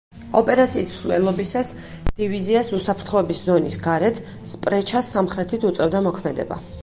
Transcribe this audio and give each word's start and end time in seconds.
ოპერაციის 0.37 0.87
მსვლელობისას 0.93 1.69
დივიზიას 2.21 2.71
უსაფრთხოების 2.79 3.43
ზონის 3.49 3.77
გარეთ, 3.85 4.23
სპრეჩას 4.55 5.13
სამხრეთით 5.17 5.69
უწევდა 5.73 6.05
მოქმედება. 6.11 6.59